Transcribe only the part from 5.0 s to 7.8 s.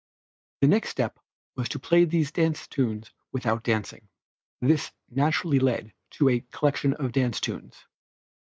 naturally led to a collection of dance tunes.